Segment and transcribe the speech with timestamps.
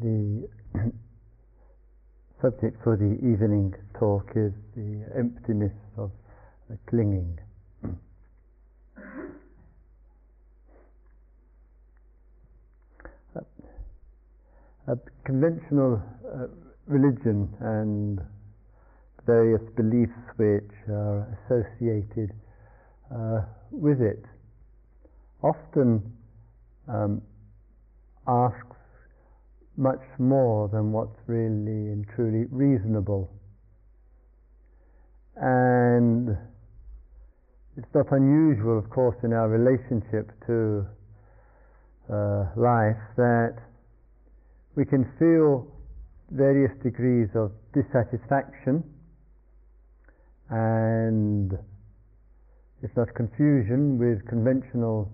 [0.00, 0.48] the
[2.42, 6.10] subject for the evening talk is the emptiness of
[6.88, 7.38] clinging.
[14.88, 16.46] A conventional uh,
[16.86, 18.20] religion and
[19.26, 22.32] various beliefs which are associated
[23.12, 23.40] uh,
[23.72, 24.24] with it
[25.42, 26.00] often
[26.88, 27.20] um,
[28.28, 28.75] asks
[29.76, 33.30] much more than what's really and truly reasonable.
[35.36, 36.36] And
[37.76, 40.86] it's not unusual, of course, in our relationship to
[42.08, 43.56] uh, life that
[44.76, 45.66] we can feel
[46.30, 48.82] various degrees of dissatisfaction
[50.48, 51.52] and,
[52.82, 55.10] if not confusion, with conventional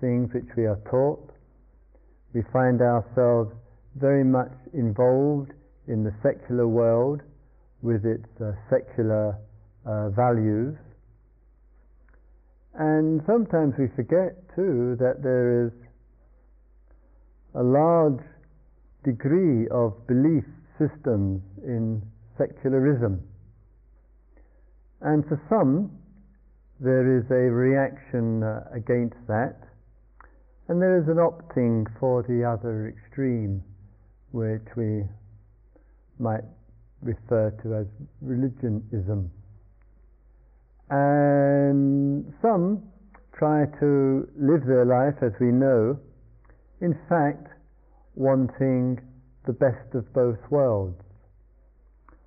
[0.00, 1.30] things which we are taught.
[2.34, 3.54] We find ourselves
[3.96, 5.52] very much involved
[5.86, 7.20] in the secular world
[7.82, 9.36] with its uh, secular
[9.86, 10.74] uh, values.
[12.74, 15.72] And sometimes we forget too that there is
[17.54, 18.24] a large
[19.04, 20.44] degree of belief
[20.78, 22.02] systems in
[22.36, 23.22] secularism.
[25.02, 25.92] And for some,
[26.80, 29.60] there is a reaction uh, against that,
[30.66, 33.62] and there is an opting for the other extreme
[34.34, 35.04] which we
[36.18, 36.42] might
[37.02, 37.86] refer to as
[38.20, 39.30] religionism.
[40.90, 42.82] And some
[43.38, 45.96] try to live their life, as we know,
[46.80, 47.46] in fact,
[48.16, 48.98] wanting
[49.46, 51.00] the best of both worlds,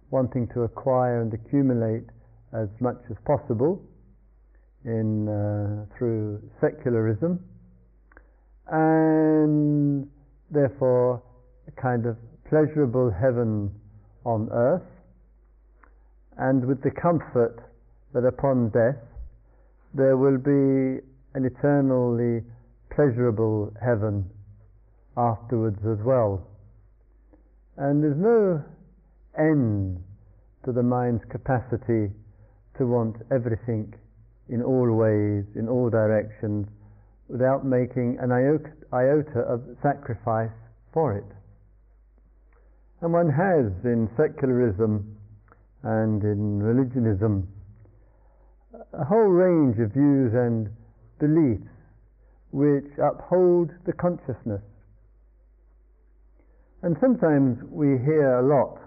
[0.10, 2.08] wanting to acquire and accumulate
[2.54, 3.84] as much as possible
[4.86, 7.44] in, uh, through secularism,
[8.68, 10.08] and
[10.50, 11.22] therefore
[11.68, 12.18] a kind of
[12.50, 13.72] pleasurable heaven
[14.26, 14.88] on earth,
[16.38, 17.60] and with the comfort
[18.14, 19.02] that upon death
[19.94, 21.02] there will be
[21.34, 22.44] an eternally
[22.94, 24.26] pleasurable heaven
[25.16, 26.46] afterwards as well.
[27.78, 28.64] And there's no
[29.38, 30.04] end
[30.66, 32.12] to the mind's capacity
[32.78, 33.94] to want everything
[34.50, 36.68] in all ways, in all directions,
[37.28, 40.56] without making an iota, of sacrifice
[40.94, 41.37] for it.
[43.02, 45.18] And one has in secularism
[45.84, 47.48] and in religionism
[48.94, 50.70] a whole range of views and
[51.20, 51.70] beliefs
[52.52, 54.62] which uphold the consciousness.
[56.82, 58.80] And sometimes we hear a lot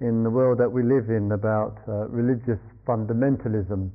[0.00, 3.90] in the world that we live in about uh, religious fundamentalism.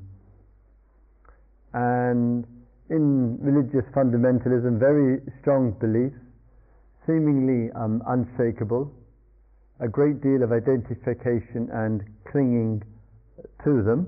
[1.73, 2.45] And
[2.89, 6.19] in religious fundamentalism, very strong beliefs
[7.07, 8.91] seemingly um, unshakable,
[9.79, 12.83] a great deal of identification and clinging
[13.63, 14.05] to them,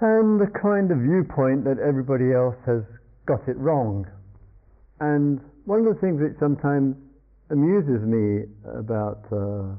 [0.00, 2.82] and the kind of viewpoint that everybody else has
[3.26, 4.06] got it wrong.
[5.00, 6.94] And one of the things that sometimes
[7.50, 8.46] amuses me
[8.78, 9.74] about uh,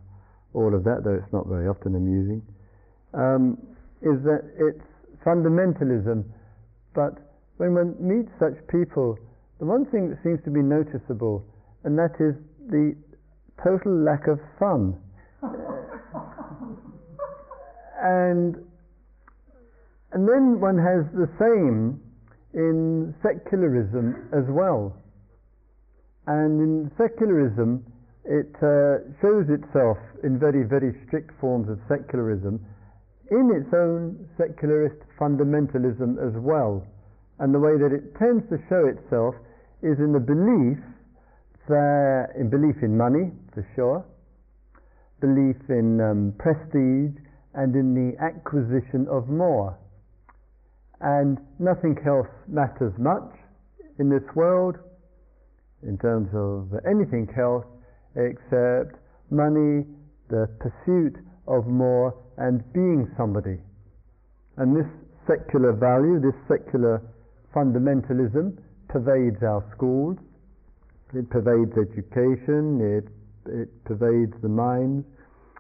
[0.53, 2.41] all of that, though it's not very often amusing,
[3.13, 3.57] um,
[4.01, 4.83] is that it's
[5.25, 6.23] fundamentalism,
[6.95, 7.13] but
[7.57, 9.17] when one meets such people,
[9.59, 11.44] the one thing that seems to be noticeable,
[11.84, 12.36] and that is
[12.70, 12.96] the
[13.64, 14.96] total lack of fun.
[18.02, 18.56] and
[20.12, 22.02] and then one has the same
[22.53, 24.96] in secularism as well.
[26.25, 27.86] And in secularism,
[28.25, 32.59] it uh, shows itself in very, very strict forms of secularism
[33.31, 36.86] in its own secularist fundamentalism as well.
[37.38, 39.36] And the way that it tends to show itself
[39.81, 40.78] is in the belief
[41.67, 44.06] that, in belief in money, for sure,
[45.22, 47.16] belief in um, prestige,
[47.53, 49.78] and in the acquisition of more.
[51.01, 53.31] And nothing else matters much
[54.00, 54.75] in this world
[55.84, 57.65] in terms of anything else
[58.15, 59.00] except
[59.31, 59.88] money,
[60.30, 61.15] the pursuit
[61.48, 63.57] of more, and being somebody.
[64.57, 64.88] And this
[65.27, 67.01] secular value, this secular
[67.56, 68.59] fundamentalism,
[68.89, 70.18] pervades our schools,
[71.13, 73.06] it pervades education, it,
[73.50, 75.06] it pervades the minds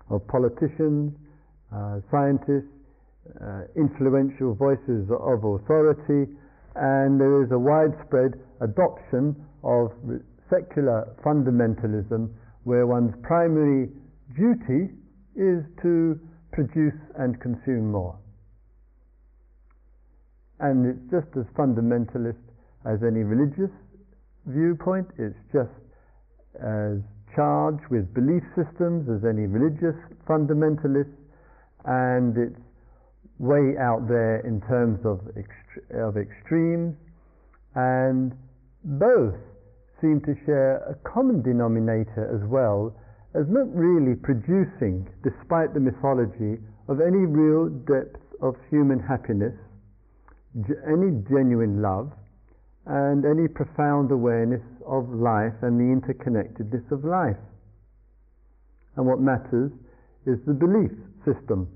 [0.09, 1.13] of politicians,
[1.73, 2.73] uh, scientists,
[3.41, 6.29] uh, influential voices of authority,
[6.75, 9.93] and there is a widespread adoption of
[10.49, 12.29] secular fundamentalism
[12.63, 13.89] where one's primary
[14.35, 14.89] duty
[15.35, 16.19] is to
[16.51, 18.17] produce and consume more.
[20.59, 22.48] And it's just as fundamentalist
[22.85, 23.71] as any religious
[24.45, 25.73] viewpoint, it's just
[26.61, 26.99] as
[27.35, 29.95] charged with belief systems as any religious
[30.27, 31.13] fundamentalist,
[31.85, 32.61] and it's
[33.37, 36.95] way out there in terms of, ext- of extremes,
[37.75, 38.33] and
[38.83, 39.35] both
[40.01, 42.95] seem to share a common denominator as well
[43.35, 49.53] as not really producing, despite the mythology, of any real depth of human happiness,
[50.87, 52.11] any genuine love,
[52.85, 57.37] and any profound awareness of life and the interconnectedness of life.
[58.95, 59.71] And what matters
[60.25, 60.91] is the belief
[61.25, 61.67] system.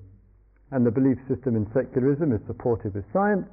[0.72, 3.46] And the belief system in secularism is supported with science,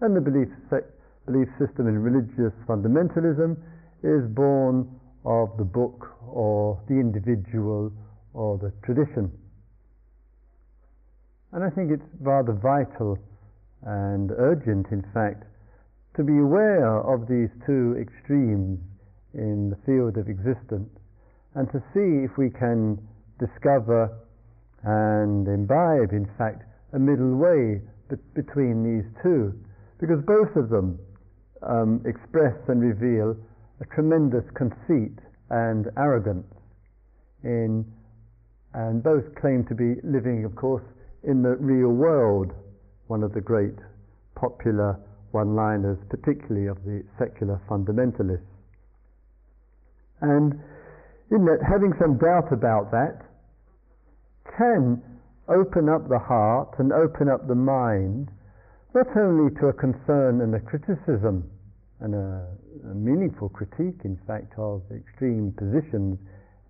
[0.00, 0.92] and the belief, sec-
[1.24, 3.56] belief system in religious fundamentalism
[4.04, 4.86] is born
[5.24, 7.90] of the book or the individual
[8.34, 9.32] or the tradition.
[11.52, 13.18] And I think it's rather vital
[13.82, 15.44] and urgent, in fact,
[16.16, 18.80] to be aware of these two extremes
[19.34, 20.88] in the field of existence
[21.54, 22.96] and to see if we can
[23.38, 24.08] discover
[24.82, 27.80] and imbibe, in fact, a middle way
[28.34, 29.52] between these two,
[30.00, 30.98] because both of them
[31.62, 33.36] um, express and reveal
[33.80, 35.18] a tremendous conceit
[35.50, 36.46] and arrogance
[37.42, 37.84] in,
[38.74, 40.84] and both claim to be living, of course,
[41.24, 42.52] in the real world,
[43.08, 43.76] one of the great
[44.34, 44.98] popular
[45.36, 48.48] one-liners, particularly of the secular fundamentalists.
[50.24, 50.56] And
[51.30, 53.20] in that, having some doubt about that
[54.56, 55.02] can
[55.48, 58.32] open up the heart and open up the mind,
[58.94, 61.44] not only to a concern and a criticism
[62.00, 62.48] and a,
[62.90, 66.16] a meaningful critique, in fact, of extreme positions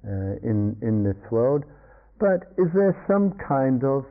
[0.03, 1.63] uh, in, in this world,
[2.19, 4.03] but is there some kind of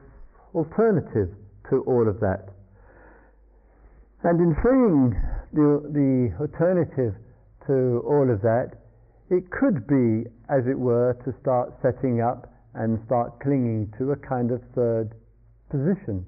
[0.56, 1.36] alternative
[1.70, 2.55] to all of that?
[4.24, 5.16] And in saying
[5.54, 7.16] the, the alternative
[7.68, 8.72] to all of that,
[9.30, 14.16] it could be, as it were, to start setting up and start clinging to a
[14.16, 15.16] kind of third
[15.70, 16.26] position.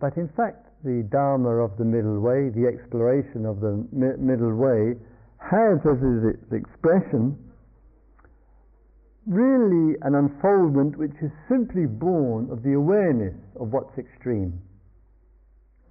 [0.00, 4.54] But in fact, the Dharma of the middle way, the exploration of the mi- middle
[4.54, 4.94] way,
[5.38, 7.38] has as is its expression
[9.26, 14.60] really an unfoldment which is simply born of the awareness of what's extreme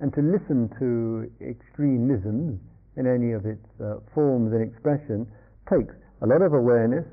[0.04, 2.60] and to listen to extremism
[3.00, 5.24] in any of its uh, forms and expression
[5.72, 7.08] takes a lot of awareness,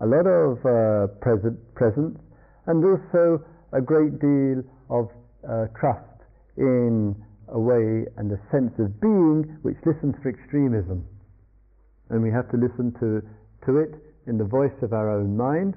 [0.00, 2.16] a lot of uh, present, presence,
[2.64, 3.44] and also
[3.76, 5.12] a great deal of
[5.44, 6.24] uh, trust
[6.56, 7.14] in
[7.52, 11.04] a way and a sense of being which listens for extremism.
[12.08, 13.20] And we have to listen to,
[13.68, 15.74] to it in the voice of our own mind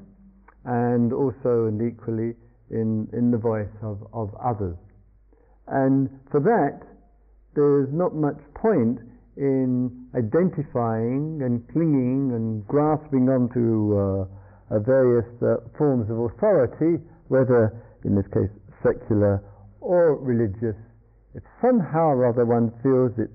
[0.64, 2.40] and also and equally
[2.72, 4.78] in, in the voice of, of others.
[5.68, 6.88] And for that,
[7.56, 9.00] there's not much point
[9.36, 17.74] in identifying and clinging and grasping onto uh, various uh, forms of authority, whether
[18.04, 18.50] in this case
[18.84, 19.44] secular
[19.82, 20.76] or religious,
[21.36, 23.34] if somehow or other one feels it's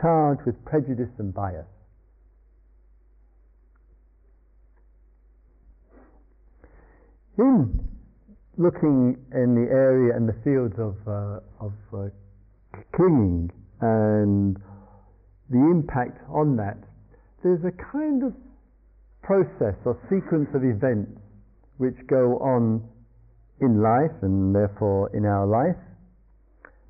[0.00, 1.66] charged with prejudice and bias.
[7.38, 7.93] In
[8.56, 12.08] looking in the area and the fields of, uh, of uh,
[12.94, 14.56] clinging and
[15.50, 16.78] the impact on that,
[17.42, 18.32] there's a kind of
[19.22, 21.20] process or sequence of events
[21.78, 22.82] which go on
[23.60, 25.80] in life and therefore in our life,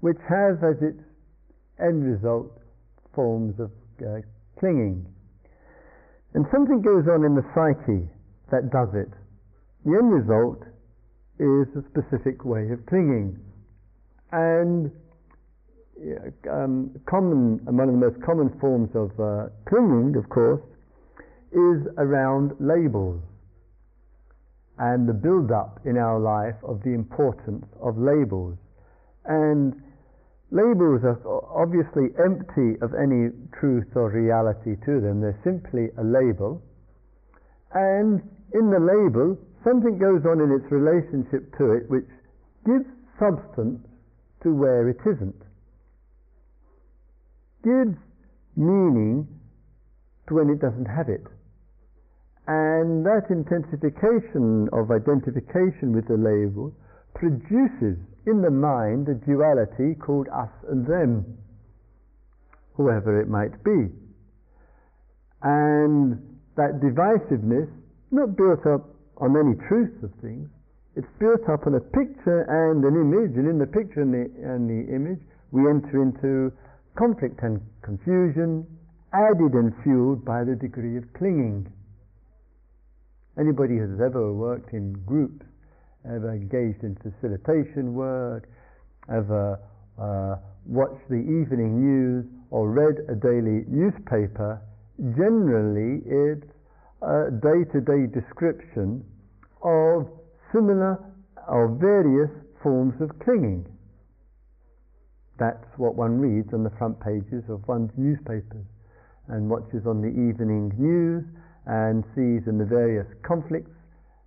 [0.00, 1.00] which have as its
[1.80, 2.52] end result
[3.14, 3.70] forms of
[4.02, 4.20] uh,
[4.58, 5.06] clinging.
[6.34, 8.10] And something goes on in the psyche
[8.50, 9.10] that does it.
[9.86, 10.66] The end result
[11.38, 13.38] is a specific way of clinging.
[14.32, 14.90] And
[16.50, 20.62] um, common, one of the most common forms of uh, clinging, of course,
[21.52, 23.22] is around labels
[24.78, 28.58] and the build-up in our life of the importance of labels.
[29.24, 29.74] And
[30.50, 31.18] labels are
[31.54, 35.20] obviously empty of any truth or reality to them.
[35.20, 36.60] They're simply a label.
[37.72, 38.20] And
[38.52, 42.08] in the label, something goes on in its relationship to it which
[42.66, 42.84] gives
[43.18, 43.80] substance
[44.42, 45.40] to where it isn't,
[47.64, 47.96] gives
[48.56, 49.26] meaning
[50.28, 51.24] to when it doesn't have it.
[52.46, 56.76] And that intensification of identification with the label
[57.14, 61.38] produces in the mind a duality called us and them,
[62.76, 63.88] whoever it might be.
[65.42, 66.20] And
[66.56, 67.68] that divisiveness,
[68.10, 70.48] not built up on any truth of things.
[70.96, 74.24] It's built up on a picture and an image, and in the picture and the,
[74.42, 76.52] and the image, we enter into
[76.96, 78.66] conflict and confusion,
[79.12, 81.66] added and fueled by the degree of clinging
[83.36, 85.44] Anybody who's ever worked in groups,
[86.06, 88.48] ever engaged in facilitation work,
[89.10, 89.58] ever
[89.98, 94.62] uh, watched the evening news or read a daily newspaper,
[95.18, 96.46] generally it's
[97.04, 99.04] a day-to-day description
[99.62, 100.08] of
[100.52, 100.98] similar
[101.48, 102.30] or various
[102.62, 103.66] forms of clinging.
[105.38, 108.64] That's what one reads on the front pages of one's newspapers
[109.28, 111.24] and watches on the evening news
[111.66, 113.70] and sees in the various conflicts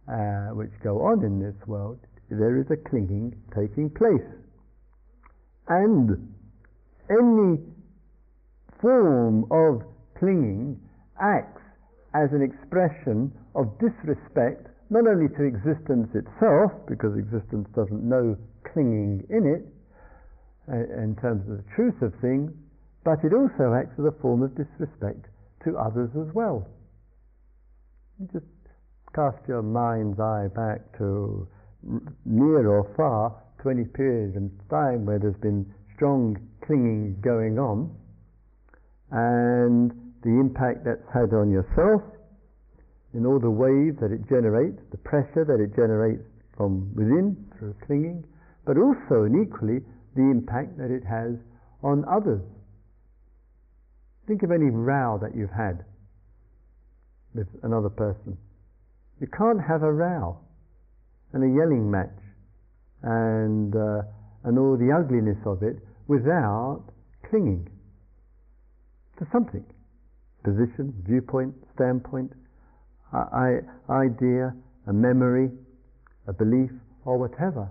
[0.08, 4.26] uh, which go on in this world, there is a clinging taking place.
[5.68, 6.34] And
[7.10, 7.60] any
[8.82, 9.84] form of
[10.18, 10.80] clinging
[11.20, 11.62] acts
[12.18, 18.38] as an expression of disrespect not only to existence itself, because existence doesn't know
[18.74, 19.64] clinging in it
[20.72, 22.52] uh, in terms of the truth of things,
[23.04, 25.28] but it also acts as a form of disrespect
[25.64, 26.66] to others as well.
[28.32, 28.46] Just
[29.14, 31.48] cast your mind's eye back to
[32.26, 37.94] near or far to any period in time where there's been strong clinging going on
[39.12, 42.04] and the impact that's had on yourself
[43.16, 46.28] in all the waves that it generates, the pressure that it generates
[46.60, 48.28] from within through clinging,
[48.68, 49.80] but also and equally
[50.20, 51.40] the impact that it has
[51.82, 52.44] on others.
[54.28, 55.88] Think of any row that you've had
[57.34, 58.36] with another person.
[59.22, 60.40] You can't have a row
[61.32, 62.20] and a yelling match
[63.02, 64.04] and, uh,
[64.44, 65.80] and all the ugliness of it
[66.10, 66.84] without
[67.30, 67.70] clinging
[69.20, 69.64] to something
[70.48, 72.32] position, viewpoint, standpoint,
[73.12, 74.56] I, idea,
[74.88, 75.52] a memory,
[76.28, 76.72] a belief,
[77.04, 77.70] or whatever.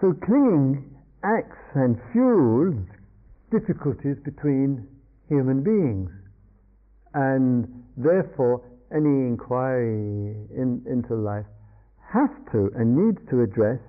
[0.00, 0.84] So clinging
[1.24, 2.76] acts and fuels
[3.50, 4.86] difficulties between
[5.28, 6.10] human beings.
[7.14, 11.46] And therefore, any inquiry in, into life
[12.12, 13.80] has to and needs to address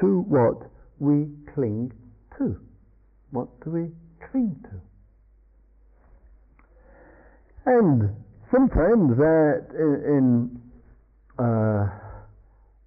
[0.00, 1.92] to what we cling
[2.36, 2.56] to.
[3.30, 3.88] What do we
[4.30, 4.85] cling to?
[7.66, 8.14] And
[8.50, 10.62] sometimes in,
[11.38, 11.90] uh,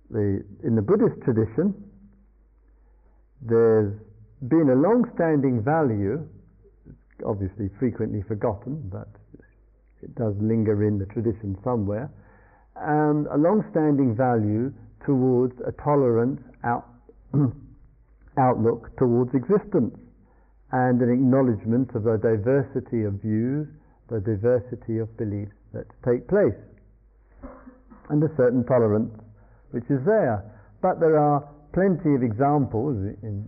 [0.09, 1.75] the in the Buddhist tradition,
[3.41, 3.93] there's
[4.47, 6.25] been a long-standing value,
[7.25, 9.09] obviously frequently forgotten, but
[10.01, 12.09] it does linger in the tradition somewhere,
[12.77, 14.71] and a long-standing value
[15.05, 16.87] towards a tolerant out,
[18.39, 19.95] outlook towards existence
[20.71, 23.67] and an acknowledgement of the diversity of views,
[24.09, 26.57] the diversity of beliefs that take place,
[28.09, 29.13] and a certain tolerance
[29.71, 30.43] which is there.
[30.81, 33.45] But there are plenty of examples in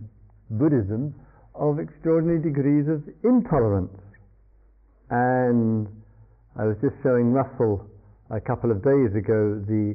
[0.50, 1.14] Buddhism
[1.54, 3.98] of extraordinary degrees of intolerance.
[5.10, 5.88] And
[6.58, 7.86] I was just showing Russell
[8.30, 9.94] a couple of days ago the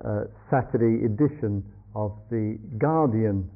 [0.00, 3.50] uh, Saturday edition of the Guardian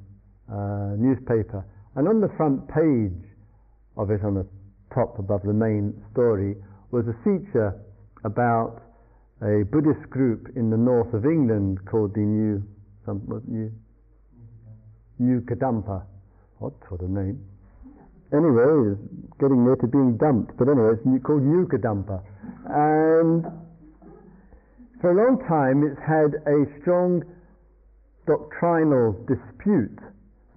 [0.50, 1.64] uh, newspaper.
[1.96, 3.20] And on the front page
[3.96, 4.46] of it, on the
[4.94, 6.56] top above the main story,
[6.90, 7.74] was a feature
[8.24, 8.82] about
[9.42, 12.62] a Buddhist group in the north of England called the New,
[13.06, 13.72] some, New,
[15.18, 16.02] New Kadampa.
[16.58, 17.40] What sort of name?
[18.32, 22.22] Anyway, it's getting near to being dumped, but anyway, it's called New Kadampa.
[22.68, 23.46] And
[25.00, 27.24] for a long time it's had a strong
[28.26, 29.98] doctrinal dispute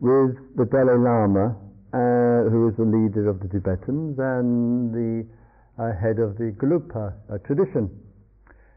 [0.01, 1.55] with the Dalai Lama,
[1.93, 5.21] uh, who is the leader of the Tibetans and the
[5.77, 7.89] uh, head of the Gelugpa uh, tradition.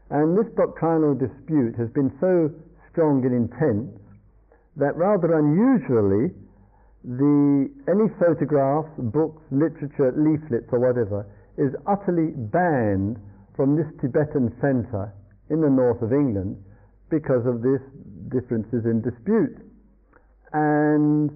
[0.09, 2.53] And this doctrinal dispute has been so
[2.91, 3.89] strong and intense
[4.77, 6.29] that rather unusually,
[7.03, 11.25] the, any photographs, books, literature, leaflets, or whatever
[11.57, 13.17] is utterly banned
[13.55, 15.11] from this Tibetan center
[15.49, 16.61] in the north of England
[17.09, 17.81] because of this
[18.29, 19.57] differences in dispute.
[20.53, 21.31] And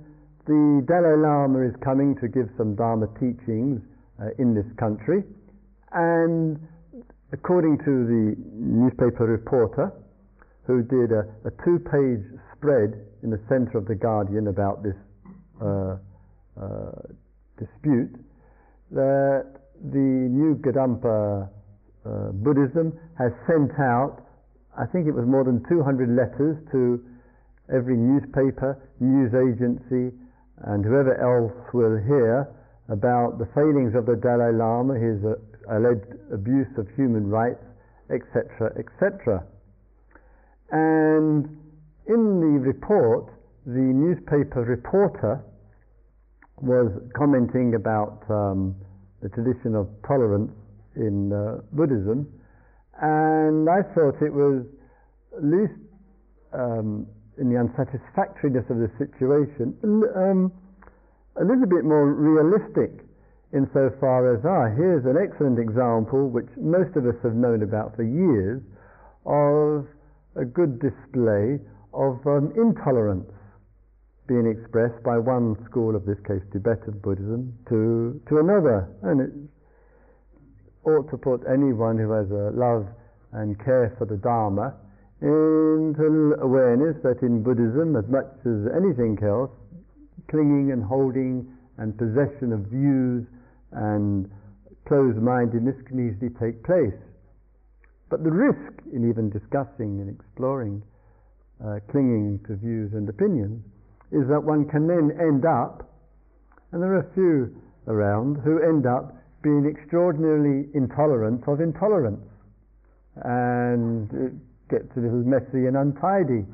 [0.48, 3.82] the Dalai Lama is coming to give some Dharma teachings
[4.20, 5.24] uh, in this country,
[5.94, 6.58] and
[7.32, 9.94] according to the newspaper reporter,
[10.66, 12.94] who did a, a two-page spread
[13.24, 14.98] in the center of the Guardian about this
[15.62, 15.98] uh,
[16.58, 16.92] uh,
[17.58, 18.14] dispute,
[18.92, 19.46] that
[19.94, 21.50] the new Kadampa
[22.06, 24.26] uh, Buddhism has sent out,
[24.78, 27.04] I think it was more than 200 letters to
[27.74, 30.16] every newspaper, news agency,
[30.65, 32.48] and whoever else will hear
[32.89, 35.36] about the failings of the Dalai Lama, his uh,
[35.75, 37.63] alleged abuse of human rights,
[38.10, 39.44] etc., etc.
[40.72, 41.46] And
[42.08, 43.32] in the report,
[43.65, 45.44] the newspaper reporter
[46.62, 48.75] was commenting about um,
[49.22, 50.51] the tradition of tolerance
[50.96, 52.27] in uh, Buddhism,
[53.01, 54.65] And I thought it was
[55.41, 55.80] least
[56.53, 57.08] um,
[57.42, 59.74] in the unsatisfactoriness of the situation,
[60.14, 60.54] um,
[61.42, 63.02] a little bit more realistic
[63.52, 68.06] insofar as, ah, here's an excellent example which most of us have known about for
[68.06, 68.62] years
[69.26, 69.90] of
[70.38, 71.58] a good display
[71.98, 73.28] of um, intolerance
[74.30, 78.88] being expressed by one school, of this case Tibetan Buddhism, to, to another.
[79.02, 79.34] And it
[80.88, 82.88] ought to put anyone who has a love
[83.34, 84.78] and care for the Dharma
[85.22, 89.51] into awareness that in Buddhism, as much as anything else,
[90.30, 91.46] clinging and holding
[91.78, 93.25] and possession of views
[93.72, 94.30] and
[94.88, 96.98] closed-mindedness can easily take place.
[98.10, 100.84] But the risk in even discussing and exploring
[101.63, 103.63] uh, clinging to views and opinions
[104.12, 105.88] is that one can then end up,
[106.72, 107.56] and there are a few
[107.88, 112.25] around who end up being extraordinarily intolerant of intolerance.
[113.24, 114.34] And it
[114.72, 116.48] gets a little messy and untidy.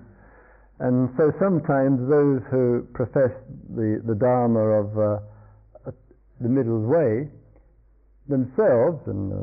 [0.79, 3.33] And so sometimes those who profess
[3.69, 5.91] the, the Dharma of uh,
[6.41, 7.29] the middle way
[8.29, 9.36] themselves, and uh,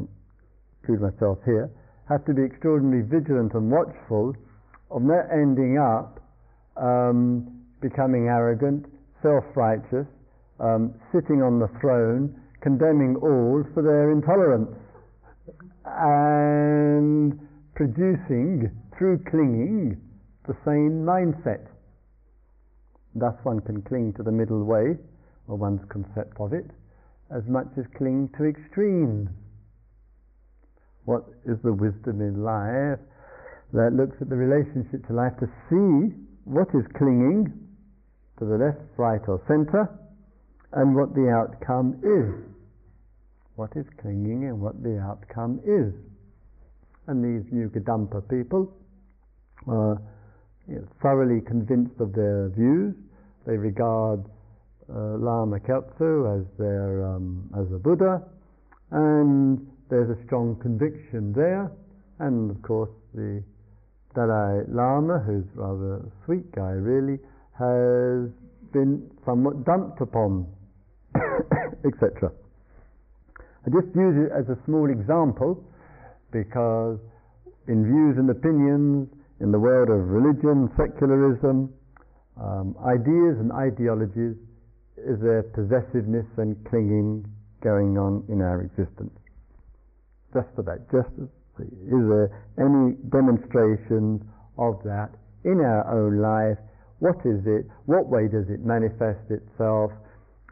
[0.83, 1.71] include myself here,
[2.09, 4.35] have to be extraordinarily vigilant and watchful
[4.91, 6.21] of not ending up
[6.77, 8.87] um, becoming arrogant,
[9.23, 10.07] self-righteous,
[10.61, 14.71] um, sitting on the throne, condemning all for their intolerance,
[15.85, 17.41] and
[17.75, 20.01] producing, through clinging,
[20.47, 21.67] the same mindset.
[23.15, 24.97] Thus one can cling to the middle way,
[25.49, 26.71] or one's concept of it,
[27.35, 29.29] as much as cling to extremes.
[31.05, 33.01] What is the wisdom in life
[33.73, 36.15] that looks at the relationship to life to see
[36.45, 37.53] what is clinging
[38.39, 39.89] to the left, right, or center,
[40.73, 42.35] and what the outcome is.
[43.57, 45.95] What is clinging and what the outcome is.
[47.07, 48.73] And these New Kadampa people
[49.69, 50.01] are
[50.67, 52.95] you know, thoroughly convinced of their views.
[53.47, 54.25] They regard
[54.89, 58.23] uh, Lama Khyentse as their um, as a Buddha,
[58.91, 61.71] and there's a strong conviction there.
[62.21, 63.43] And of course, the
[64.15, 67.19] Dalai Lama, who's rather a sweet guy, really,
[67.59, 68.31] has
[68.73, 70.47] been somewhat dumped upon,
[71.85, 72.33] etc.
[73.67, 75.65] I just use it as a small example
[76.35, 76.99] because
[77.71, 79.07] in views and opinions
[79.39, 81.71] in the world of religion, secularism,
[82.35, 84.35] um, ideas and ideologies,
[84.99, 87.23] is there possessiveness and clinging
[87.63, 89.15] going on in our existence?
[90.35, 91.15] Just for that, just
[91.63, 94.19] is there any demonstrations
[94.59, 95.15] of that
[95.47, 96.59] in our own life
[97.05, 97.67] what is it?
[97.85, 99.93] What way does it manifest itself?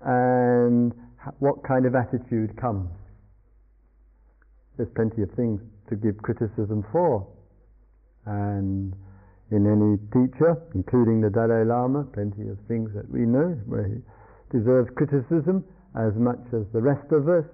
[0.04, 0.92] And
[1.38, 2.90] what kind of attitude comes?
[4.76, 5.62] There's plenty of things
[5.92, 7.28] to give criticism for.
[8.24, 8.96] And
[9.52, 14.00] in any teacher, including the Dalai Lama, plenty of things that we know where he
[14.48, 17.44] deserves criticism as much as the rest of us.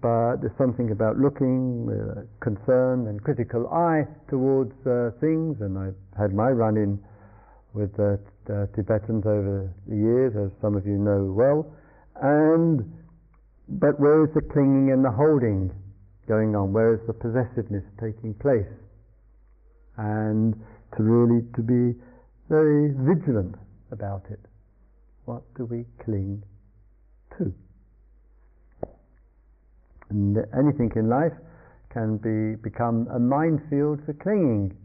[0.00, 5.78] But there's something about looking with a concerned and critical eye towards uh, things, and
[5.78, 6.98] I've had my run in
[7.74, 8.18] with the
[8.50, 11.70] uh, Tibetans over the years, as some of you know well.
[12.20, 12.82] And
[13.68, 15.70] but where is the clinging and the holding
[16.26, 16.72] going on?
[16.72, 18.70] Where is the possessiveness taking place?
[19.96, 20.54] And
[20.96, 21.98] to really to be
[22.48, 23.56] very vigilant
[23.90, 24.40] about it.
[25.24, 26.42] What do we cling
[27.38, 27.52] to?
[30.10, 31.32] And anything in life
[31.92, 34.76] can be become a minefield for clinging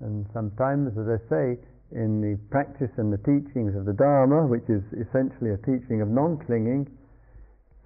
[0.00, 1.46] and sometimes, as I say,
[1.92, 6.08] in the practice and the teachings of the Dharma, which is essentially a teaching of
[6.08, 6.86] non clinging,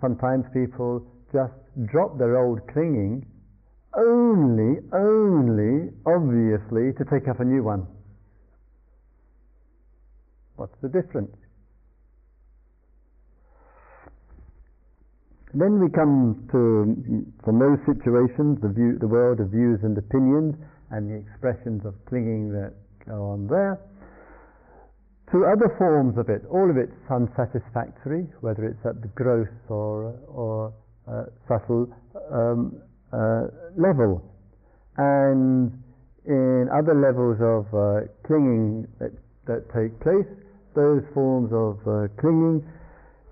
[0.00, 1.54] sometimes people just
[1.90, 3.26] drop their old clinging
[3.96, 7.86] only, only, obviously, to take up a new one.
[10.56, 11.34] What's the difference?
[15.52, 20.54] Then we come to, from those situations, the, view, the world of views and opinions,
[20.92, 22.74] and the expressions of clinging that
[23.06, 23.80] go on there,
[25.32, 26.42] to other forms of it.
[26.50, 30.72] All of it's unsatisfactory, whether it's at the gross or, or
[31.10, 31.90] uh, subtle
[32.32, 32.80] um,
[33.12, 34.22] uh, level.
[34.96, 35.72] And
[36.26, 39.10] in other levels of uh, clinging that,
[39.46, 40.28] that take place,
[40.74, 42.62] those forms of uh, clinging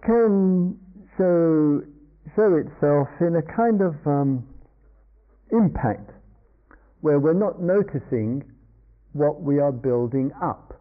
[0.03, 0.77] can
[1.17, 1.83] show,
[2.35, 4.47] show itself in a kind of um,
[5.53, 6.11] impact
[7.01, 8.43] where we're not noticing
[9.13, 10.81] what we are building up.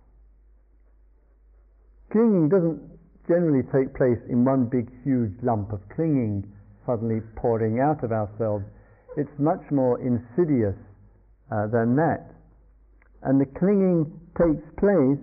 [2.12, 2.81] Clinging doesn't
[3.27, 6.47] generally take place in one big huge lump of clinging
[6.88, 8.63] suddenly pouring out of ourselves.
[9.17, 10.78] it's much more insidious
[11.52, 12.32] uh, than that.
[13.23, 14.06] And the clinging
[14.38, 15.19] takes place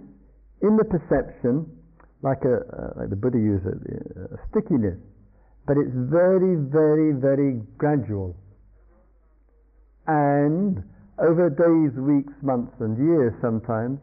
[0.62, 1.64] in the perception,
[2.22, 3.78] like, a, uh, like the Buddha used it,
[4.34, 4.98] a stickiness,
[5.66, 8.36] but it's very, very, very gradual.
[10.06, 10.82] And
[11.22, 14.00] over days, weeks, months, and years sometimes,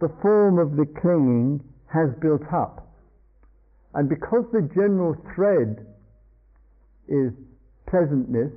[0.00, 2.88] the form of the clinging has built up.
[3.94, 5.86] And because the general thread
[7.08, 7.32] is
[7.88, 8.52] pleasantness,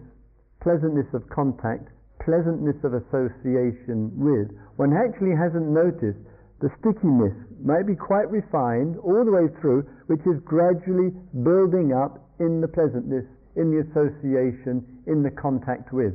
[0.61, 1.89] pleasantness of contact,
[2.23, 6.19] pleasantness of association with, one actually hasn't noticed
[6.59, 12.17] the stickiness may be quite refined all the way through, which is gradually building up
[12.39, 16.13] in the pleasantness, in the association, in the contact with.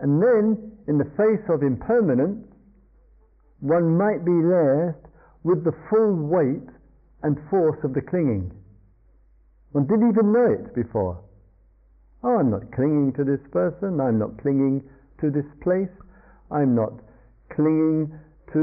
[0.00, 2.44] And then, in the face of impermanence,
[3.60, 5.06] one might be left
[5.44, 6.68] with the full weight
[7.22, 8.50] and force of the clinging.
[9.74, 11.18] One didn't even know it before.
[12.22, 14.86] Oh, I'm not clinging to this person, I'm not clinging
[15.20, 15.90] to this place,
[16.52, 16.94] I'm not
[17.50, 18.14] clinging
[18.54, 18.62] to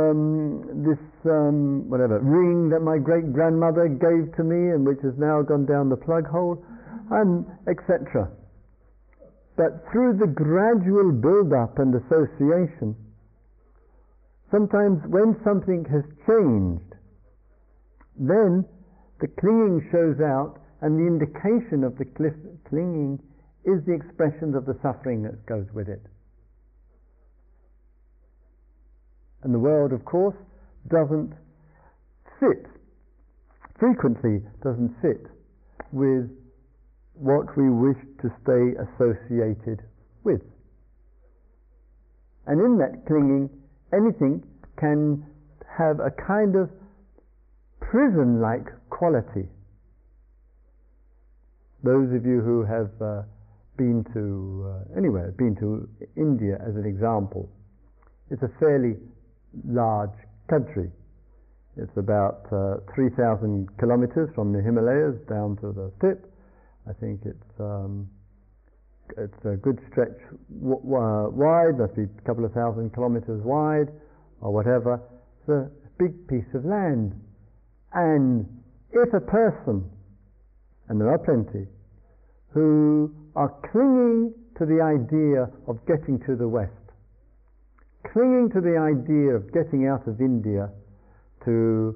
[0.00, 5.12] um, this um, whatever ring that my great grandmother gave to me and which has
[5.18, 6.64] now gone down the plug hole,
[7.10, 8.32] and etc.
[9.58, 12.96] But through the gradual build-up and association,
[14.50, 16.96] sometimes when something has changed,
[18.16, 18.64] then
[19.20, 22.06] the clinging shows out and the indication of the
[22.68, 23.20] clinging
[23.64, 26.00] is the expression of the suffering that goes with it.
[29.42, 30.36] And the world, of course,
[30.88, 31.32] doesn't
[32.40, 32.66] fit,
[33.78, 35.26] frequently doesn't fit
[35.92, 36.30] with
[37.14, 39.84] what we wish to stay associated
[40.24, 40.40] with.
[42.46, 43.50] And in that clinging,
[43.92, 44.42] anything
[44.78, 45.26] can
[45.68, 46.70] have a kind of
[47.80, 48.66] prison like
[49.00, 49.48] quality.
[51.82, 53.22] Those of you who have uh,
[53.80, 55.88] been to uh, anywhere, been to
[56.20, 57.48] India as an example,
[58.30, 59.00] it's a fairly
[59.64, 60.12] large
[60.50, 60.92] country.
[61.78, 66.28] It's about uh, 3,000 kilometers from the Himalayas down to the tip.
[66.84, 68.06] I think it's um,
[69.16, 70.20] it's a good stretch
[70.60, 73.88] w- w- wide, must be a couple of thousand kilometers wide,
[74.42, 75.00] or whatever.
[75.40, 77.16] It's a big piece of land.
[77.94, 78.59] And
[78.92, 79.88] if a person,
[80.88, 81.66] and there are plenty,
[82.52, 86.72] who are clinging to the idea of getting to the West,
[88.12, 90.68] clinging to the idea of getting out of India
[91.44, 91.94] to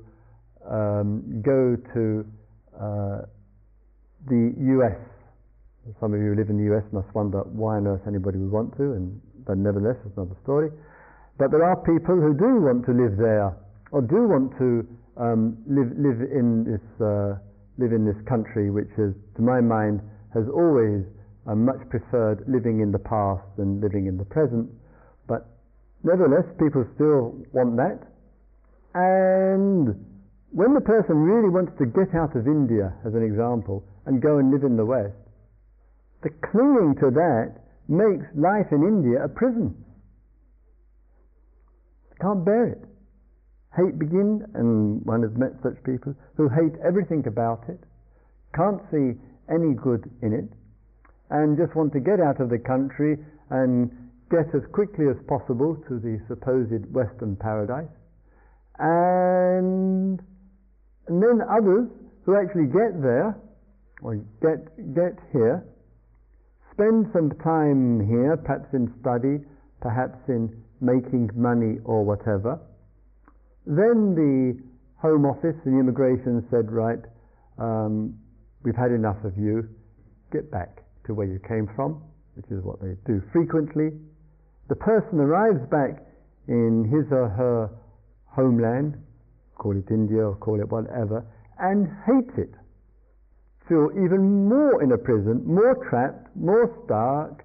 [0.71, 2.25] um, go to
[2.79, 3.27] uh,
[4.27, 4.97] the US.
[6.01, 8.51] Some of you who live in the US must wonder why on earth anybody would
[8.51, 10.71] want to, and but nevertheless, it's another story.
[11.37, 13.53] But there are people who do want to live there,
[13.93, 17.39] or do want to um, live live in this uh,
[17.79, 20.01] live in this country, which is, to my mind,
[20.33, 21.03] has always
[21.47, 24.71] uh, much preferred living in the past than living in the present.
[25.27, 25.55] But
[26.05, 27.99] Nevertheless, people still want that.
[28.95, 29.97] And
[30.53, 34.37] when the person really wants to get out of India, as an example, and go
[34.37, 35.17] and live in the West,
[36.23, 37.57] the clinging to that
[37.89, 39.75] makes life in India a prison.
[42.21, 42.85] Can't bear it.
[43.77, 47.81] Hate begins, and one has met such people who hate everything about it,
[48.55, 49.19] can't see
[49.51, 50.49] any good in it,
[51.31, 53.19] and just want to get out of the country
[53.51, 53.91] and
[54.31, 57.91] get as quickly as possible to the supposed Western paradise,
[58.79, 60.23] and,
[61.09, 61.89] and then others
[62.25, 63.37] who actually get there,
[64.03, 65.67] or get, get here,
[66.73, 69.45] spend some time here, perhaps in study,
[69.81, 72.59] perhaps in making money or whatever.
[73.67, 74.61] Then the
[75.01, 77.01] Home Office and the immigration said, right,
[77.59, 78.15] um,
[78.63, 79.69] we've had enough of you,
[80.33, 82.03] get back to where you came from,
[82.37, 83.91] which is what they do frequently.
[84.69, 86.03] The person arrives back
[86.49, 87.71] in his or her
[88.27, 88.97] homeland,
[89.57, 91.25] call it India or call it whatever,
[91.59, 92.53] and hates it.
[93.69, 97.45] Feel even more in a prison, more trapped, more stark,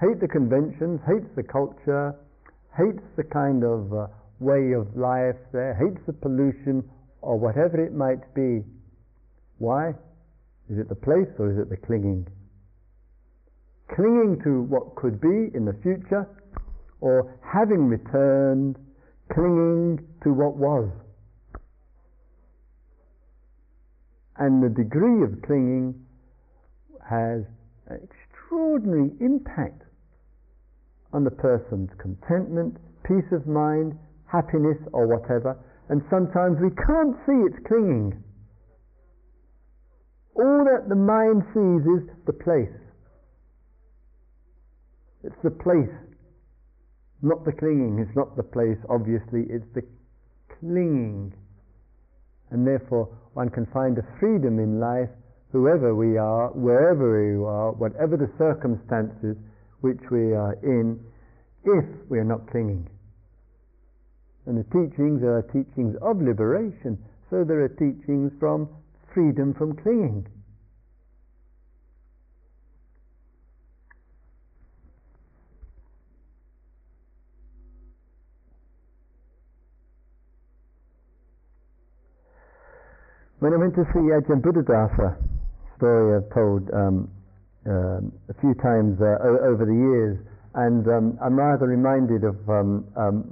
[0.00, 2.14] hate the conventions, hates the culture,
[2.76, 4.06] hates the kind of uh,
[4.40, 6.82] way of life there, hates the pollution
[7.22, 8.62] or whatever it might be.
[9.58, 9.90] Why?
[10.70, 12.26] Is it the place or is it the clinging?
[13.94, 16.26] Clinging to what could be in the future
[17.00, 18.76] or having returned,
[19.32, 20.90] clinging to what was.
[24.38, 25.94] And the degree of clinging
[27.08, 27.42] has
[27.86, 29.82] an extraordinary impact
[31.12, 33.96] on the person's contentment, peace of mind,
[34.30, 35.56] happiness, or whatever.
[35.88, 38.22] And sometimes we can't see it's clinging.
[40.36, 42.76] All that the mind sees is the place,
[45.24, 45.90] It's the place,
[47.22, 47.98] not the clinging.
[47.98, 49.82] It's not the place, obviously, it's the
[50.60, 51.32] clinging.
[52.50, 55.10] And therefore, one can find a freedom in life,
[55.52, 59.36] whoever we are, wherever we are, whatever the circumstances
[59.80, 61.00] which we are in,
[61.64, 62.88] if we are not clinging.
[64.46, 66.98] And the teachings are teachings of liberation,
[67.30, 68.68] so there are teachings from
[69.12, 70.26] freedom from clinging.
[83.40, 85.16] When I went to see Ajahn Buddhadasa,
[85.76, 87.10] story I've told um,
[87.66, 87.98] uh,
[88.30, 90.18] a few times uh, over the years,
[90.54, 93.28] and um, I'm rather reminded of um, um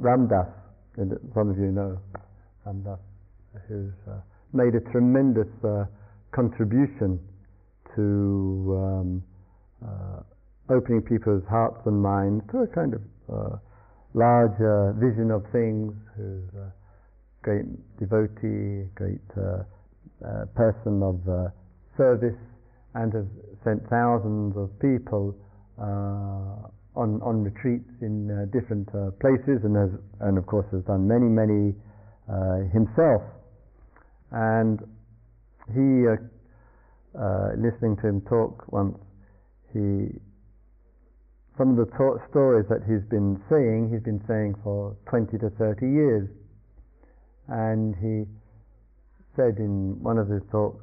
[0.97, 1.99] Ram Dass, some of you know
[2.65, 2.99] Ram Dass,
[3.69, 4.21] who's uh,
[4.53, 5.85] made a tremendous uh,
[6.33, 7.19] contribution
[7.95, 9.23] to um,
[9.85, 10.21] uh,
[10.75, 13.03] opening people's hearts and minds to a kind of
[13.33, 13.57] uh,
[14.15, 16.73] larger vision of things, who's a
[17.43, 17.67] great
[17.99, 19.65] devotee, great uh,
[20.55, 21.49] person of uh,
[21.97, 22.39] service
[22.95, 23.27] and has
[23.65, 25.35] sent thousands of people
[25.77, 30.83] uh, on, on retreats in uh, different uh, places and, has, and of course has
[30.85, 31.75] done many, many
[32.31, 33.23] uh, himself.
[34.31, 34.81] And
[35.75, 36.07] he,
[37.59, 38.99] listening to him talk once,
[39.73, 40.19] he
[41.57, 45.51] some of the ta- stories that he's been saying, he's been saying for 20 to
[45.51, 46.29] 30 years.
[47.47, 48.27] And he
[49.37, 50.83] said in one of his talks,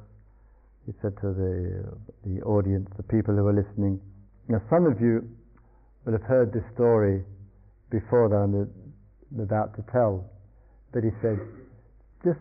[0.86, 1.92] he said to the,
[2.24, 4.00] the audience, the people who were listening,
[4.48, 5.28] now some of you
[6.04, 7.22] will have heard this story
[7.90, 8.68] before that I'm
[9.40, 10.24] about to tell,
[10.92, 11.38] but he said,
[12.24, 12.40] just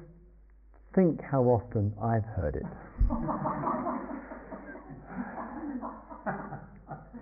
[0.95, 2.65] think how often I've heard it.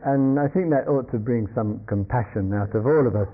[0.05, 3.27] and I think that ought to bring some compassion out of all of us.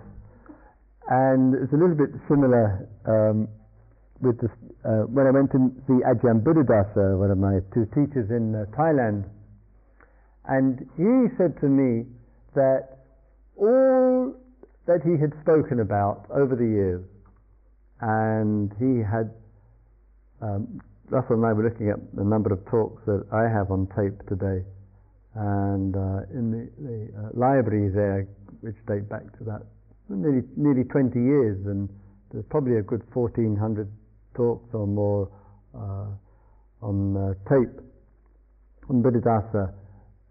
[1.08, 3.48] And it's a little bit similar um,
[4.22, 8.56] with uh, when I went to see Ajahn Buddhadasa, one of my two teachers in
[8.56, 9.26] uh, Thailand,
[10.48, 12.06] and he said to me
[12.56, 12.95] that
[13.58, 14.36] all
[14.88, 17.04] that he had spoken about over the years,
[18.02, 19.32] and he had,
[20.42, 23.88] um, Russell and I were looking at the number of talks that I have on
[23.96, 24.64] tape today,
[25.36, 28.28] and uh, in the, the uh, library there,
[28.62, 29.62] which date back to that
[30.10, 31.90] nearly, nearly 20 years, and
[32.32, 33.90] there's probably a good 1,400
[34.36, 35.30] talks or more
[35.74, 37.82] uh, on uh, tape.
[38.90, 39.74] And Buddhadasa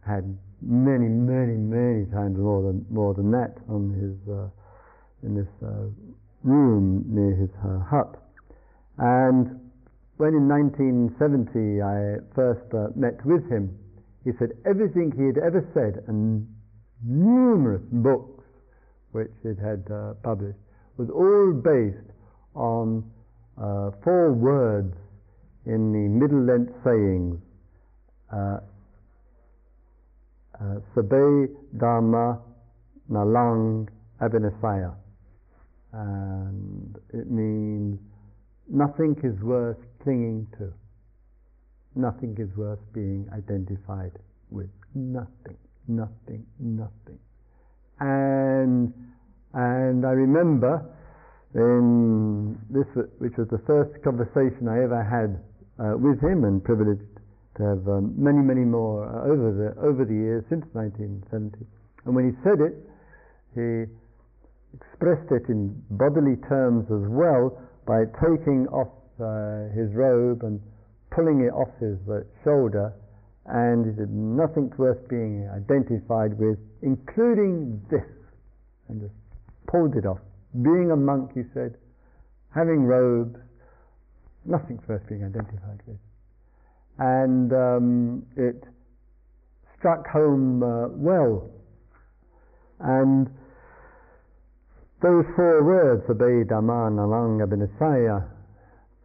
[0.07, 4.49] had many, many, many times more than more than that on his uh,
[5.23, 5.89] in this uh,
[6.43, 8.17] room near his uh, hut.
[8.99, 9.61] And
[10.17, 13.77] when in 1970 I first uh, met with him,
[14.25, 16.47] he said everything he had ever said and
[17.05, 18.45] numerous books
[19.13, 19.85] which it had
[20.23, 20.59] published
[20.97, 22.11] was all based
[22.55, 23.05] on
[23.59, 24.95] uh, four words
[25.67, 27.39] in the middle length sayings.
[30.61, 32.41] Uh, Sabbe Dharma
[33.11, 33.89] Nalang
[34.21, 34.95] Abhinasaya.
[35.93, 37.99] And it means
[38.69, 40.73] nothing is worth clinging to.
[41.97, 44.13] Nothing is worth being identified
[44.51, 44.71] with.
[44.95, 47.19] Nothing, nothing, nothing.
[48.01, 48.93] And
[49.55, 50.83] and I remember
[51.55, 52.87] in this,
[53.19, 55.39] which was the first conversation I ever had
[55.79, 57.14] uh, with him, and privileged
[57.57, 61.63] to have um, many, many more uh, over the over the years since 1970.
[62.05, 62.75] And when he said it,
[63.55, 63.87] he
[64.75, 67.55] expressed it in bodily terms as well
[67.87, 68.91] by taking off
[69.23, 70.61] uh, his robe and
[71.15, 72.91] pulling it off his uh, shoulder,
[73.47, 78.09] and he said nothing worth being identified with, including this,
[78.89, 79.15] and just
[79.71, 80.19] pulled it off
[80.63, 81.75] being a monk, he said,
[82.55, 83.37] having robes,
[84.45, 85.99] nothing worth being identified with.
[86.99, 88.63] And um, it
[89.79, 91.51] struck home uh, well.
[92.81, 93.27] And
[95.03, 98.25] those four words, obey Dhamma, Nalang, Abhinasaya,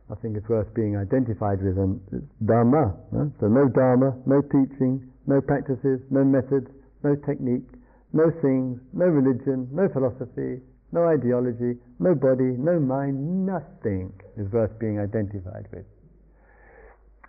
[0.09, 1.77] I think it's worth being identified with.
[1.77, 2.95] And it's Dhamma.
[3.11, 3.25] Huh?
[3.39, 6.71] So no Dharma, no teaching, no practices, no methods,
[7.03, 7.67] no technique,
[8.13, 14.71] no things, no religion, no philosophy, no ideology, no body, no mind, nothing is worth
[14.79, 15.85] being identified with.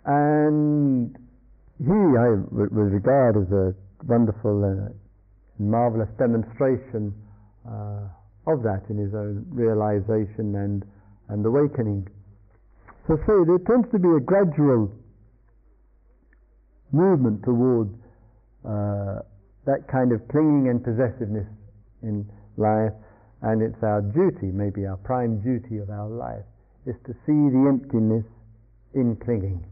[0.05, 1.15] And
[1.77, 3.73] he, I would regard as a
[4.05, 4.93] wonderful, uh,
[5.61, 7.13] marvelous demonstration
[7.67, 8.09] uh,
[8.47, 10.83] of that in his own realization and,
[11.29, 12.07] and awakening.
[13.07, 14.91] So, say there tends to be a gradual
[16.91, 17.93] movement towards
[18.65, 19.21] uh,
[19.65, 21.47] that kind of clinging and possessiveness
[22.01, 22.25] in
[22.57, 22.93] life,
[23.41, 26.45] and it's our duty, maybe our prime duty of our life,
[26.85, 28.25] is to see the emptiness
[28.93, 29.63] in clinging.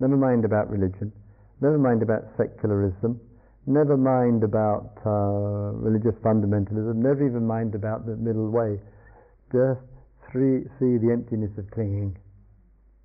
[0.00, 1.12] Never mind about religion,
[1.60, 3.18] never mind about secularism,
[3.66, 8.78] never mind about uh, religious fundamentalism, never even mind about the middle way.
[9.52, 9.80] Just
[10.32, 12.16] see, see the emptiness of clinging.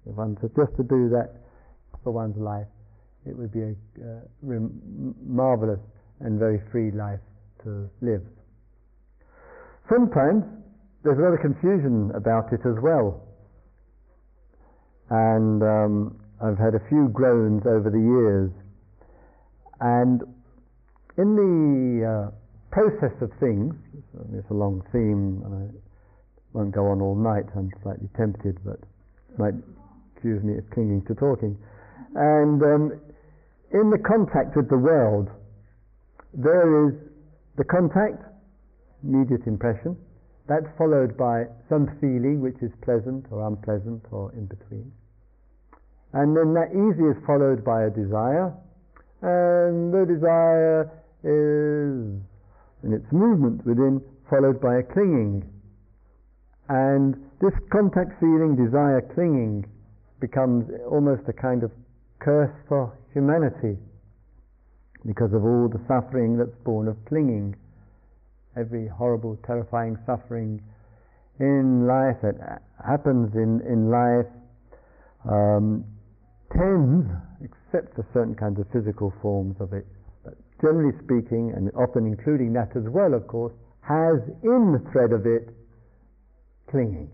[0.06, 1.42] If one was just to do that
[2.04, 2.68] for one's life,
[3.26, 5.80] it would be a uh, rem- marvelous
[6.20, 7.20] and very free life
[7.64, 8.24] to live.
[9.90, 10.44] Sometimes
[11.04, 13.28] there's a lot of confusion about it as well.
[15.10, 18.50] And um, I've had a few groans over the years.
[19.80, 20.22] And
[21.18, 22.32] in the uh,
[22.72, 23.76] process of things,
[24.34, 25.66] it's a long theme, and I
[26.54, 28.80] won't go on all night, I'm slightly tempted, but
[29.38, 29.54] might
[30.18, 31.58] accuse me of clinging to talking.
[32.16, 33.00] And um,
[33.72, 35.30] in the contact with the world,
[36.34, 36.96] there is
[37.58, 38.24] the contact,
[39.04, 39.96] immediate impression,
[40.48, 44.92] that's followed by some feeling which is pleasant or unpleasant or in between.
[46.14, 48.52] And then that easy is followed by a desire,
[49.22, 50.92] and the desire
[51.24, 52.20] is,
[52.84, 55.48] in its movement within, followed by a clinging.
[56.68, 59.66] And this contact feeling, desire, clinging
[60.20, 61.72] becomes almost a kind of
[62.20, 63.78] curse for humanity
[65.06, 67.56] because of all the suffering that's born of clinging.
[68.58, 70.62] Every horrible, terrifying suffering
[71.40, 74.28] in life that happens in, in life
[75.30, 75.86] um,
[76.54, 77.08] tends,
[77.42, 79.86] except for certain kinds of physical forms of it,
[80.24, 85.12] but generally speaking, and often including that as well, of course, has in the thread
[85.12, 85.50] of it
[86.70, 87.10] clinging.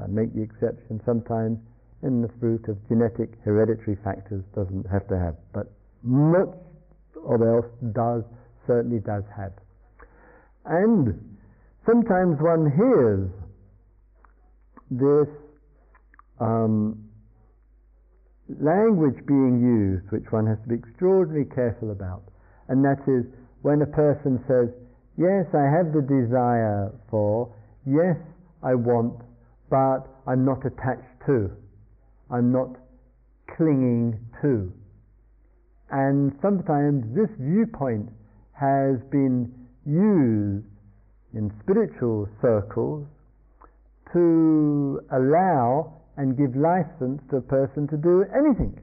[0.00, 1.58] I make the exception sometimes
[2.02, 5.70] in the fruit of genetic hereditary factors doesn't have to have, but
[6.02, 6.48] much
[7.24, 8.24] of else does,
[8.66, 9.52] certainly does have.
[10.66, 11.36] And
[11.86, 13.30] sometimes one hears
[14.90, 15.28] this
[16.40, 17.03] um,
[18.60, 22.22] language being used, which one has to be extraordinarily careful about,
[22.68, 23.24] and that is
[23.62, 24.68] when a person says,
[25.16, 27.54] Yes, I have the desire for,
[27.86, 28.16] yes,
[28.62, 29.22] I want,
[29.70, 31.50] but I'm not attached to,
[32.30, 32.76] I'm not
[33.56, 34.72] clinging to.
[35.90, 38.10] And sometimes this viewpoint
[38.52, 39.52] has been
[39.86, 40.66] used
[41.32, 43.06] in spiritual circles
[44.12, 48.78] to allow and give license to a person to do anything.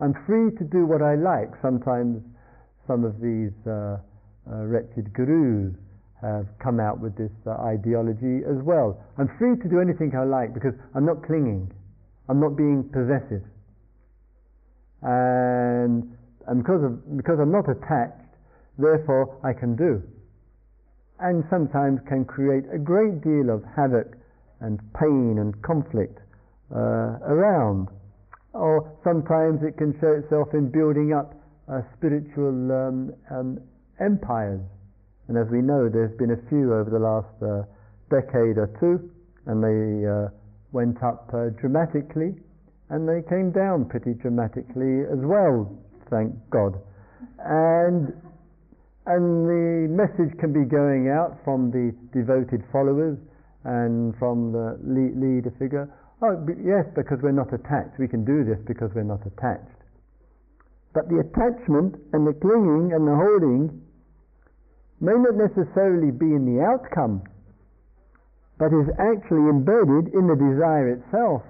[0.00, 1.54] I'm free to do what I like.
[1.62, 2.22] Sometimes
[2.86, 3.96] some of these uh,
[4.50, 5.74] uh, wretched gurus
[6.20, 8.98] have come out with this uh, ideology as well.
[9.18, 11.70] I'm free to do anything I like because I'm not clinging,
[12.28, 13.42] I'm not being possessive.
[15.02, 16.14] And,
[16.46, 18.22] and because, of, because I'm not attached,
[18.78, 20.02] therefore I can do.
[21.18, 24.14] And sometimes can create a great deal of havoc
[24.62, 26.18] and pain and conflict
[26.74, 27.88] uh, around.
[28.54, 31.34] Or sometimes it can show itself in building up
[31.68, 33.58] uh, spiritual um, um,
[34.00, 34.60] empires.
[35.28, 37.64] And as we know, there's been a few over the last uh,
[38.10, 39.10] decade or two,
[39.46, 40.28] and they uh,
[40.72, 42.34] went up uh, dramatically,
[42.90, 45.70] and they came down pretty dramatically as well,
[46.10, 46.78] thank God.
[47.40, 48.12] And
[49.04, 53.18] and the message can be going out from the devoted followers
[53.64, 55.88] and from the leader figure.
[56.22, 57.98] Oh, yes, because we're not attached.
[57.98, 59.74] We can do this because we're not attached.
[60.94, 63.82] But the attachment and the clinging and the holding
[65.00, 67.22] may not necessarily be in the outcome,
[68.58, 71.42] but is actually embedded in the desire itself,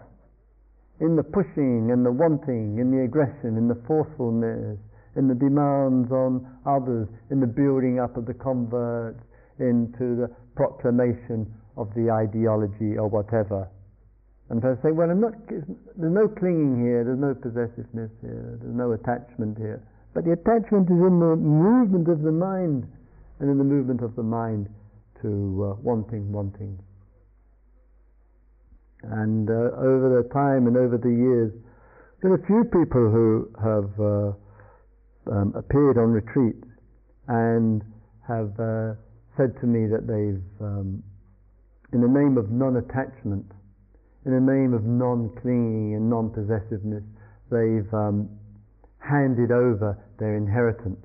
[1.01, 4.79] in the pushing and the wanting, in the aggression, in the forcefulness,
[5.17, 9.21] in the demands on others, in the building up of the converts,
[9.59, 11.45] into the proclamation
[11.77, 13.69] of the ideology or whatever.
[14.51, 18.93] And I say, well, not, there's no clinging here, there's no possessiveness here, there's no
[18.93, 19.83] attachment here.
[20.13, 22.85] But the attachment is in the movement of the mind,
[23.41, 24.69] and in the movement of the mind
[25.23, 26.79] to uh, wanting, wanting.
[29.03, 31.53] And uh, over the time and over the years,
[32.21, 36.67] there are a few people who have uh, um, appeared on retreats
[37.27, 37.83] and
[38.29, 38.95] have uh,
[39.37, 41.03] said to me that they've um,
[41.93, 43.45] in the name of non-attachment,
[44.25, 47.05] in the name of non-clinging and non-possessiveness,
[47.53, 48.29] they've um,
[48.99, 51.05] handed over their inheritance.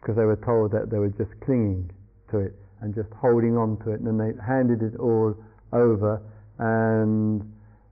[0.00, 1.90] Because they were told that they were just clinging
[2.30, 5.34] to it and just holding on to it, and then they handed it all
[5.72, 6.20] over,
[6.58, 7.42] and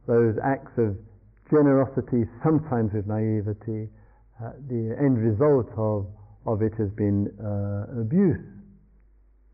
[0.07, 0.97] those acts of
[1.49, 3.89] generosity, sometimes with naivety.
[4.43, 6.07] Uh, the end result of,
[6.47, 8.54] of it has been uh, abuse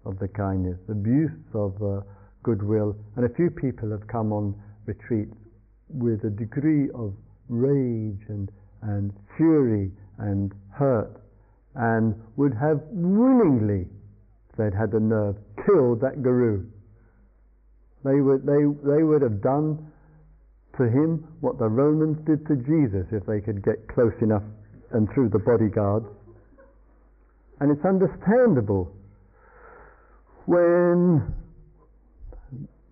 [0.05, 2.01] of the kindness, abuse of uh,
[2.43, 4.55] goodwill, and a few people have come on
[4.87, 5.29] retreat
[5.89, 7.15] with a degree of
[7.49, 8.51] rage and,
[8.83, 11.21] and fury and hurt,
[11.75, 13.87] and would have willingly,
[14.51, 15.37] if they'd had the nerve,
[15.67, 16.65] killed that guru.
[18.05, 19.93] They would, they, they would have done
[20.79, 24.43] to him what the Romans did to Jesus if they could get close enough
[24.93, 26.07] and through the bodyguards.
[27.61, 28.97] And it's understandable
[30.47, 31.35] when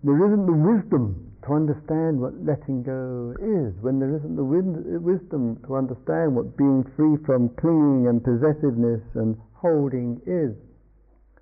[0.03, 5.57] there isn't the wisdom to understand what letting go is, when there isn't the wisdom
[5.65, 10.55] to understand what being free from clinging and possessiveness and holding is.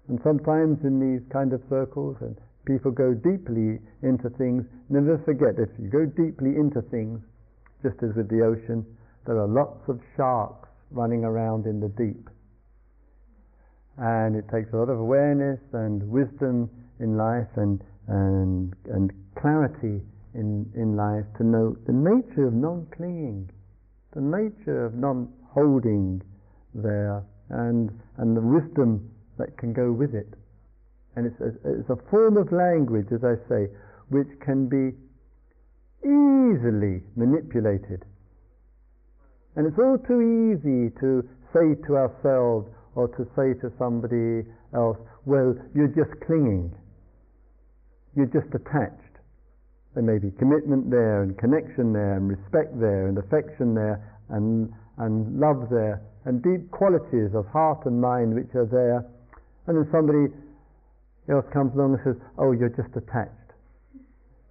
[0.07, 5.59] And sometimes in these kind of circles, and people go deeply into things, never forget
[5.59, 7.19] if you go deeply into things,
[7.83, 8.85] just as with the ocean,
[9.25, 12.29] there are lots of sharks running around in the deep.
[13.97, 16.69] And it takes a lot of awareness and wisdom
[16.99, 20.01] in life and, and, and clarity
[20.33, 23.49] in, in life to know the nature of non clinging,
[24.13, 26.21] the nature of non holding
[26.75, 30.33] there, and, and the wisdom that can go with it.
[31.15, 31.47] And it's a,
[31.79, 33.67] it's a form of language, as I say,
[34.09, 34.95] which can be
[36.05, 38.05] easily manipulated.
[39.55, 44.41] And it's all too easy to say to ourselves or to say to somebody
[44.73, 44.97] else,
[45.29, 46.73] well, you're just clinging.
[48.17, 49.21] You're just attached.
[49.93, 54.01] There may be commitment there and connection there and respect there and affection there
[54.33, 59.05] and, and love there and deep qualities of heart and mind which are there.
[59.69, 60.33] And then somebody
[61.29, 63.53] else comes along and says, Oh, you're just attached.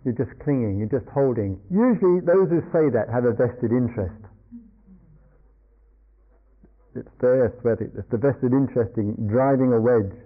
[0.07, 0.79] You're just clinging.
[0.79, 1.59] You're just holding.
[1.67, 4.23] Usually, those who say that have a vested interest.
[6.97, 7.93] It's there, sweating.
[7.97, 10.17] It's the vested interest in driving a wedge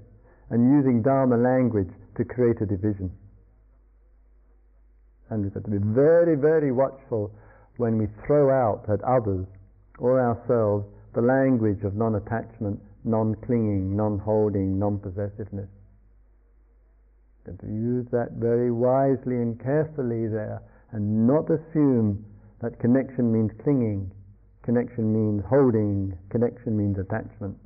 [0.51, 3.11] and using Dharma language to create a division.
[5.31, 7.33] And we've got to be very, very watchful
[7.77, 9.47] when we throw out at others
[9.99, 15.69] or ourselves the language of non attachment, non clinging, non holding, non possessiveness
[17.47, 20.63] and to use that very wisely and carefully there
[20.93, 22.25] and not assume
[22.63, 24.11] that connection means clinging,
[24.71, 27.57] connection means holding, connection means attachment.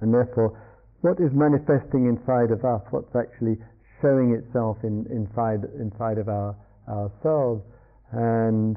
[0.00, 0.54] And therefore,
[1.00, 3.58] what is manifesting inside of us, what's actually
[4.00, 6.54] showing itself in, inside, inside of our,
[6.88, 7.66] ourselves,
[8.12, 8.76] and,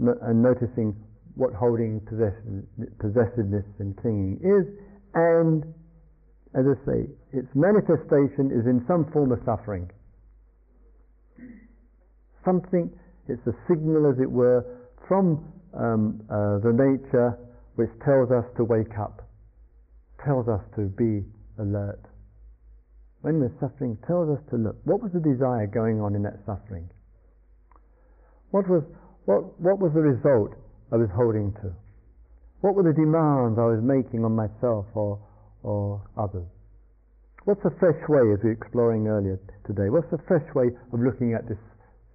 [0.00, 0.96] and noticing
[1.34, 4.64] what holding possessiveness and clinging is,
[5.12, 5.62] and
[6.56, 7.00] as I say,
[7.36, 9.90] its manifestation is in some form of suffering.
[12.46, 12.90] Something,
[13.28, 14.64] it's a signal, as it were,
[15.08, 17.38] from um, uh, the nature
[17.76, 19.22] which tells us to wake up,
[20.24, 21.24] tells us to be
[21.58, 22.00] alert.
[23.20, 24.76] When we're suffering, tells us to look.
[24.84, 26.88] What was the desire going on in that suffering?
[28.50, 28.82] What was,
[29.26, 30.54] what, what was the result
[30.92, 31.74] I was holding to?
[32.60, 35.20] What were the demands I was making on myself or
[35.66, 36.46] or others.
[37.44, 40.98] What's a fresh way, as we were exploring earlier today, what's a fresh way of
[41.02, 41.58] looking at this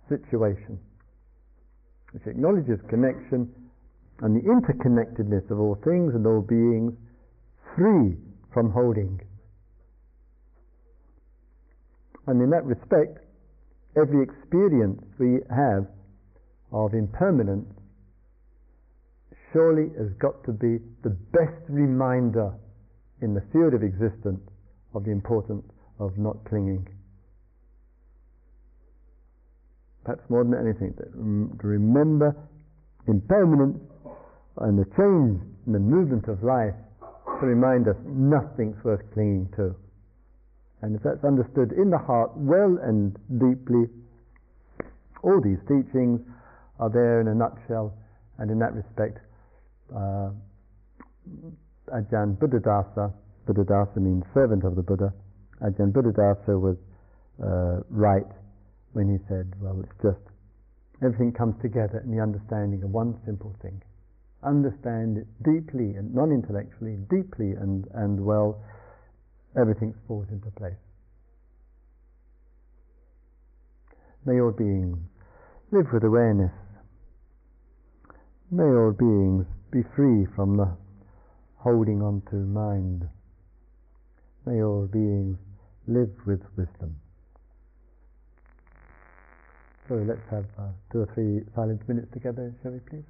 [0.07, 0.79] situation?
[2.11, 3.49] Which acknowledges connection
[4.21, 6.93] and the interconnectedness of all things and all beings,
[7.75, 8.17] free
[8.53, 9.19] from holding.
[12.27, 13.19] And in that respect,
[13.95, 15.87] every experience we have
[16.71, 17.67] of impermanence
[19.51, 22.53] surely has got to be the best reminder
[23.21, 24.41] in the field of existence
[24.93, 25.65] of the importance
[25.99, 26.87] of not clinging.
[30.03, 32.35] Perhaps more than anything, to remember
[33.07, 33.77] impermanence
[34.57, 36.73] and the change and the movement of life
[37.39, 39.75] to remind us nothing's worth clinging to.
[40.81, 43.85] And if that's understood in the heart well and deeply,
[45.23, 46.19] all these teachings
[46.79, 47.93] are there in a nutshell,
[48.39, 49.19] and in that respect,
[49.93, 50.31] uh,
[51.93, 53.13] Ajahn Buddhadasa,
[53.47, 55.13] Buddhadasa means servant of the Buddha,
[55.61, 56.77] Ajahn Buddhadasa was
[57.43, 58.25] uh, right
[58.93, 60.21] when he said, well, it's just
[61.03, 63.81] everything comes together in the understanding of one simple thing.
[64.43, 68.61] Understand it deeply and non intellectually, deeply and, and well,
[69.59, 70.79] everything falls into place.
[74.25, 74.97] May all beings
[75.71, 76.51] live with awareness.
[78.51, 80.77] May all beings be free from the
[81.57, 83.07] holding on to mind.
[84.45, 85.37] May all beings
[85.87, 87.00] live with wisdom.
[89.91, 93.03] So let's have uh, two or three silent minutes together, shall we please?